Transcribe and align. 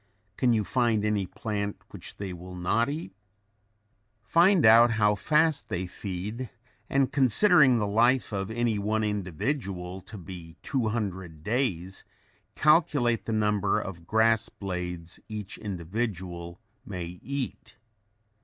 Can 0.35 0.51
you 0.51 0.63
find 0.63 1.05
any 1.05 1.27
plant 1.27 1.79
which 1.91 2.17
they 2.17 2.33
will 2.33 2.55
not 2.55 2.89
eat? 2.89 3.13
Find 4.23 4.65
out 4.65 4.89
how 4.93 5.13
fast 5.13 5.69
they 5.69 5.85
feed 5.85 6.49
and 6.89 7.11
considering 7.11 7.77
the 7.77 7.85
life 7.85 8.31
of 8.31 8.49
any 8.49 8.79
one 8.79 9.03
individual 9.03 10.01
to 10.01 10.17
be 10.17 10.55
200 10.63 11.43
days, 11.43 12.03
calculate 12.55 13.25
the 13.25 13.31
number 13.31 13.79
of 13.79 14.07
grass 14.07 14.49
blades 14.49 15.19
each 15.29 15.59
individual 15.59 16.59
may 16.83 17.19
eat. 17.21 17.77